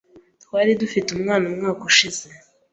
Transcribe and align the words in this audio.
Twari 0.43 0.71
dufite 0.81 1.07
umwana 1.11 1.45
umwaka 1.51 1.81
ushize. 1.91 2.25